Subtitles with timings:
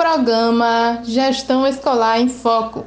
[0.00, 2.86] Programa Gestão Escolar em Foco.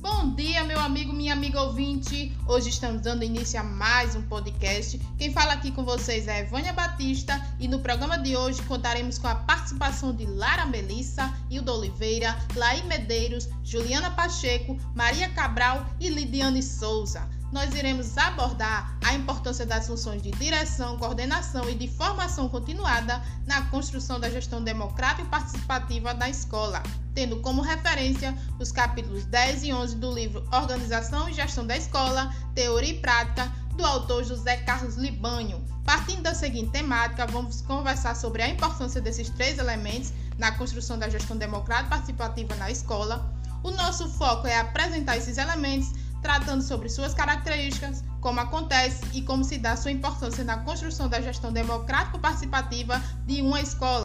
[0.00, 2.32] Bom dia, meu amigo, minha amiga ouvinte.
[2.46, 5.00] Hoje estamos dando início a mais um podcast.
[5.18, 9.26] Quem fala aqui com vocês é Vânia Batista e no programa de hoje contaremos com
[9.26, 16.62] a participação de Lara Melissa, Hilda Oliveira, Laí Medeiros, Juliana Pacheco, Maria Cabral e Lidiane
[16.62, 23.22] Souza nós iremos abordar a importância das funções de direção, coordenação e de formação continuada
[23.46, 26.82] na construção da gestão democrática e participativa da escola,
[27.14, 32.34] tendo como referência os capítulos 10 e 11 do livro Organização e Gestão da Escola,
[32.54, 35.62] Teoria e Prática, do autor José Carlos Libânio.
[35.84, 41.08] Partindo da seguinte temática, vamos conversar sobre a importância desses três elementos na construção da
[41.08, 43.30] gestão democrática e participativa na escola.
[43.62, 45.92] O nosso foco é apresentar esses elementos
[46.26, 51.20] tratando sobre suas características, como acontece e como se dá sua importância na construção da
[51.20, 54.04] gestão democrático-participativa de uma escola.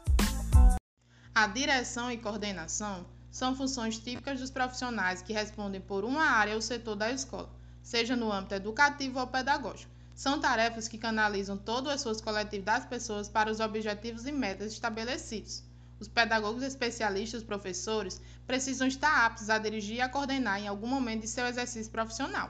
[1.33, 6.61] A direção e coordenação são funções típicas dos profissionais que respondem por uma área ou
[6.61, 7.49] setor da escola,
[7.81, 9.91] seja no âmbito educativo ou pedagógico.
[10.13, 14.73] São tarefas que canalizam todo o esforço coletivo das pessoas para os objetivos e metas
[14.73, 15.63] estabelecidos.
[16.01, 20.87] Os pedagogos especialistas, os professores, precisam estar aptos a dirigir e a coordenar em algum
[20.87, 22.49] momento de seu exercício profissional.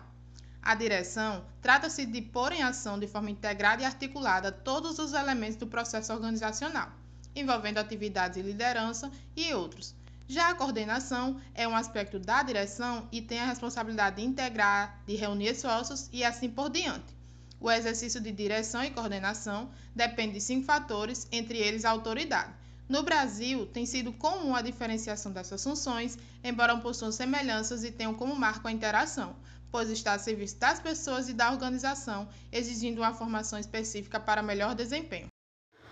[0.61, 5.57] A direção trata-se de pôr em ação de forma integrada e articulada todos os elementos
[5.57, 6.93] do processo organizacional,
[7.35, 9.93] envolvendo atividades de liderança e outros.
[10.29, 15.17] Já a coordenação é um aspecto da direção e tem a responsabilidade de integrar, de
[15.17, 17.13] reunir esforços e assim por diante.
[17.59, 22.60] O exercício de direção e coordenação depende de cinco fatores, entre eles a autoridade
[22.91, 28.35] no Brasil, tem sido comum a diferenciação dessas funções, embora possuam semelhanças e tenham como
[28.35, 29.33] marco a interação,
[29.71, 34.75] pois está a serviço das pessoas e da organização, exigindo uma formação específica para melhor
[34.75, 35.27] desempenho.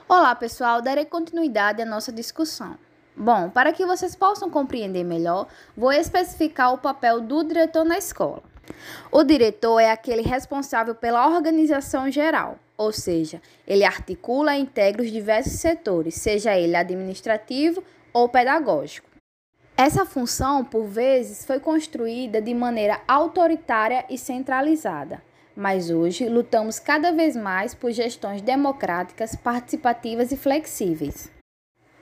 [0.09, 2.78] Olá, pessoal, darei continuidade à nossa discussão.
[3.16, 5.47] Bom, para que vocês possam compreender melhor,
[5.78, 8.44] vou especificar o papel do diretor na escola.
[9.12, 15.12] O diretor é aquele responsável pela organização geral, ou seja, ele articula e integra os
[15.12, 19.09] diversos setores, seja ele administrativo ou pedagógico.
[19.75, 25.22] Essa função, por vezes, foi construída de maneira autoritária e centralizada,
[25.56, 31.31] mas hoje lutamos cada vez mais por gestões democráticas, participativas e flexíveis.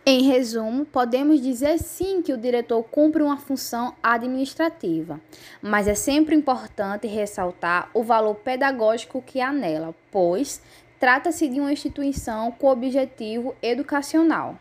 [0.10, 5.20] Em resumo, podemos dizer sim que o diretor cumpre uma função administrativa,
[5.62, 10.62] mas é sempre importante ressaltar o valor pedagógico que há nela, pois
[10.98, 14.56] trata-se de uma instituição com objetivo educacional.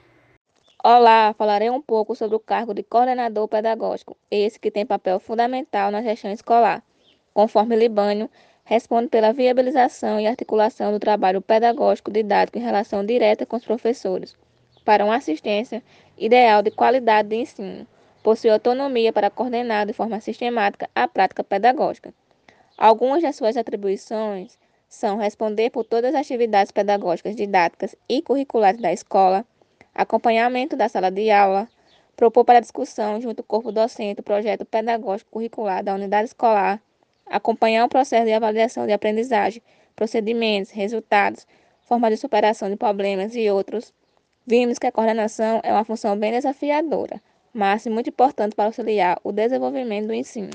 [0.82, 5.92] Olá, falarei um pouco sobre o cargo de coordenador pedagógico, esse que tem papel fundamental
[5.92, 6.82] na gestão escolar.
[7.32, 8.28] Conforme Libânio,
[8.64, 14.34] responde pela viabilização e articulação do trabalho pedagógico didático em relação direta com os professores
[14.86, 15.82] para uma assistência
[16.16, 17.86] ideal de qualidade de ensino.
[18.22, 22.14] Possui autonomia para coordenar de forma sistemática a prática pedagógica.
[22.78, 24.56] Algumas de suas atribuições
[24.88, 29.44] são responder por todas as atividades pedagógicas, didáticas e curriculares da escola,
[29.92, 31.68] acompanhamento da sala de aula,
[32.16, 36.80] propor para discussão junto ao corpo docente o projeto pedagógico curricular da unidade escolar,
[37.26, 39.60] acompanhar o processo de avaliação de aprendizagem,
[39.96, 41.44] procedimentos, resultados,
[41.82, 43.92] forma de superação de problemas e outros,
[44.48, 47.20] Vimos que a coordenação é uma função bem desafiadora,
[47.52, 50.52] mas muito importante para auxiliar o desenvolvimento do ensino.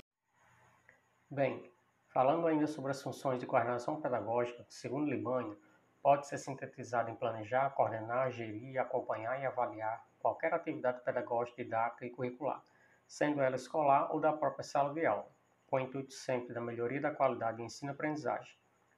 [1.29, 1.69] Bem,
[2.07, 5.59] falando ainda sobre as funções de coordenação pedagógica, segundo Libânio,
[6.01, 12.11] pode ser sintetizada em planejar, coordenar, gerir, acompanhar e avaliar qualquer atividade pedagógica, didática e
[12.11, 12.63] curricular,
[13.05, 15.27] sendo ela escolar ou da própria sala de aula,
[15.67, 18.55] com o intuito sempre da melhoria da qualidade de ensino-aprendizagem.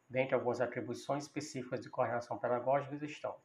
[0.08, 3.36] Dentre algumas atribuições específicas de coordenação pedagógica estão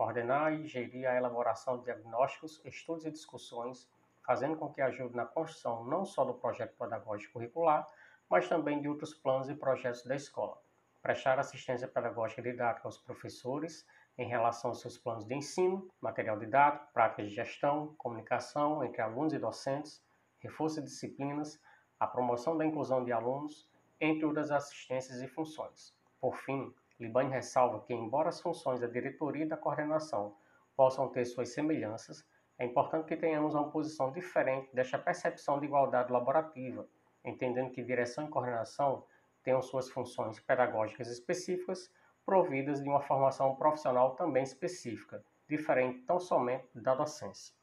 [0.00, 3.86] coordenar e gerir a elaboração de diagnósticos, estudos e discussões,
[4.26, 7.86] fazendo com que ajude na construção não só do projeto pedagógico curricular,
[8.26, 10.56] mas também de outros planos e projetos da escola.
[11.02, 16.38] Prestar assistência pedagógica e didática aos professores em relação aos seus planos de ensino, material
[16.38, 20.02] didático, práticas de gestão, comunicação entre alunos e docentes,
[20.38, 21.60] reforço de disciplinas,
[21.98, 23.68] a promoção da inclusão de alunos,
[24.00, 25.94] entre outras assistências e funções.
[26.18, 30.36] Por fim, Libani ressalva que, embora as funções da diretoria e da coordenação
[30.76, 32.24] possam ter suas semelhanças,
[32.58, 36.86] é importante que tenhamos uma posição diferente desta percepção de igualdade laborativa,
[37.24, 39.04] entendendo que direção e coordenação
[39.42, 41.90] tenham suas funções pedagógicas específicas,
[42.26, 47.54] providas de uma formação profissional também específica, diferente tão somente da docência.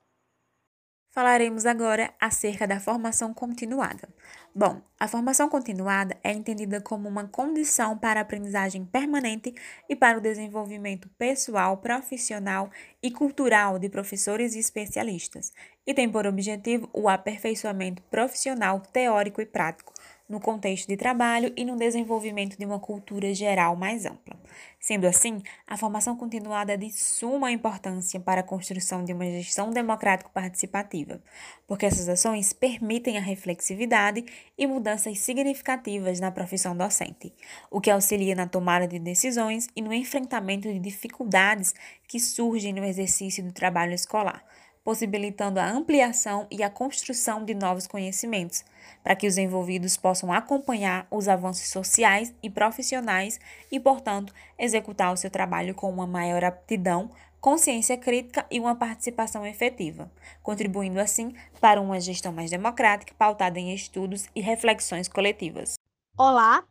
[1.18, 4.08] Falaremos agora acerca da formação continuada.
[4.54, 9.52] Bom, a formação continuada é entendida como uma condição para a aprendizagem permanente
[9.90, 12.70] e para o desenvolvimento pessoal, profissional
[13.02, 15.52] e cultural de professores e especialistas,
[15.88, 19.94] e tem por objetivo o aperfeiçoamento profissional, teórico e prático
[20.28, 24.38] no contexto de trabalho e no desenvolvimento de uma cultura geral mais ampla.
[24.80, 29.72] Sendo assim, a formação continuada é de suma importância para a construção de uma gestão
[29.72, 31.22] democrático-participativa,
[31.66, 34.26] porque essas ações permitem a reflexividade
[34.58, 37.34] e mudanças significativas na profissão docente,
[37.72, 41.74] o que auxilia na tomada de decisões e no enfrentamento de dificuldades
[42.08, 44.44] que surgem no exercício do trabalho escolar
[44.88, 48.64] possibilitando a ampliação e a construção de novos conhecimentos,
[49.04, 53.38] para que os envolvidos possam acompanhar os avanços sociais e profissionais
[53.70, 57.10] e, portanto, executar o seu trabalho com uma maior aptidão,
[57.42, 60.10] consciência crítica e uma participação efetiva,
[60.42, 65.74] contribuindo assim para uma gestão mais democrática, pautada em estudos e reflexões coletivas.
[66.18, 66.64] Olá!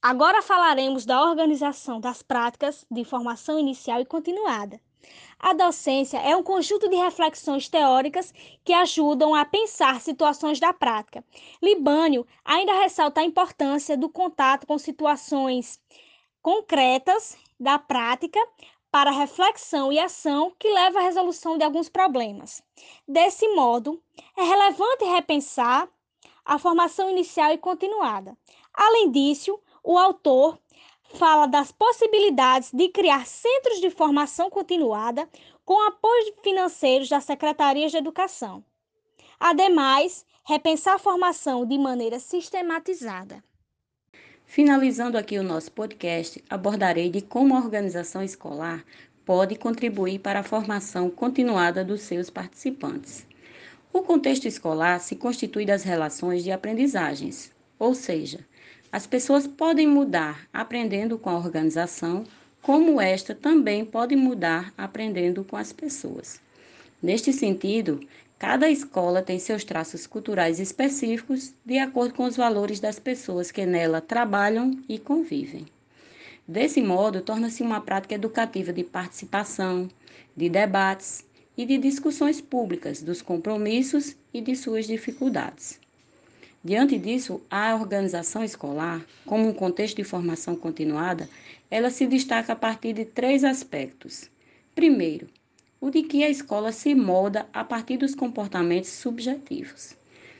[0.00, 4.78] Agora falaremos da organização das práticas de formação inicial e continuada.
[5.46, 8.32] A docência é um conjunto de reflexões teóricas
[8.64, 11.22] que ajudam a pensar situações da prática.
[11.62, 15.78] Libânio ainda ressalta a importância do contato com situações
[16.40, 18.40] concretas da prática
[18.90, 22.62] para reflexão e ação que leva à resolução de alguns problemas.
[23.06, 24.02] Desse modo,
[24.38, 25.86] é relevante repensar
[26.42, 28.34] a formação inicial e continuada.
[28.72, 30.58] Além disso, o autor
[31.14, 35.28] fala das possibilidades de criar centros de formação continuada
[35.64, 38.62] com apoio financeiros das secretarias de educação.
[39.38, 43.42] Ademais, repensar a formação de maneira sistematizada.
[44.44, 48.84] Finalizando aqui o nosso podcast, abordarei de como a organização escolar
[49.24, 53.26] pode contribuir para a formação continuada dos seus participantes.
[53.92, 58.46] O contexto escolar se constitui das relações de aprendizagens, ou seja,
[58.94, 62.22] as pessoas podem mudar aprendendo com a organização,
[62.62, 66.40] como esta também pode mudar aprendendo com as pessoas.
[67.02, 67.98] Neste sentido,
[68.38, 73.66] cada escola tem seus traços culturais específicos de acordo com os valores das pessoas que
[73.66, 75.66] nela trabalham e convivem.
[76.46, 79.88] Desse modo, torna-se uma prática educativa de participação,
[80.36, 81.26] de debates
[81.56, 85.82] e de discussões públicas dos compromissos e de suas dificuldades.
[86.64, 91.28] Diante disso, a organização escolar, como um contexto de formação continuada,
[91.70, 94.30] ela se destaca a partir de três aspectos.
[94.74, 95.28] Primeiro,
[95.78, 99.94] o de que a escola se molda a partir dos comportamentos subjetivos.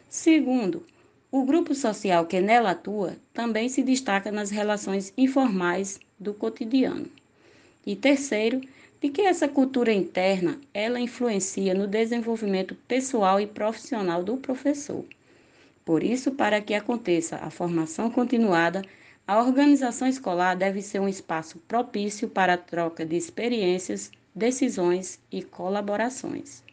[0.08, 0.86] Segundo,
[1.30, 7.06] o grupo social que nela atua também se destaca nas relações informais do cotidiano.
[7.86, 8.62] E terceiro,
[8.98, 15.04] de que essa cultura interna ela influencia no desenvolvimento pessoal e profissional do professor.
[15.84, 18.82] Por isso, para que aconteça a formação continuada,
[19.26, 25.42] a organização escolar deve ser um espaço propício para a troca de experiências, decisões e
[25.42, 26.64] colaborações.